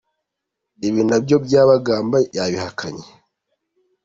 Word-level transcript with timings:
Ibi 0.87 1.01
na 1.09 1.17
byo 1.23 1.35
Byabagamba 1.45 2.17
yabihakanye. 2.35 3.05